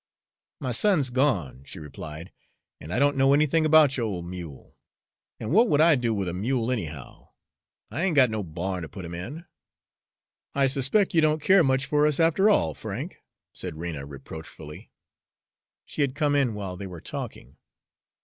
[0.59, 2.31] "My son's gone," she replied,
[2.79, 4.75] "an' I don't know nothin' about yo'r old mule.
[5.39, 7.29] And what would I do with a mule, anyhow?
[7.91, 9.45] I ain't got no barn to put him in."
[10.55, 13.21] "I suspect you don't care much for us after all, Frank,"
[13.53, 14.89] said Rena reproachfully
[15.85, 17.57] she had come in while they were talking.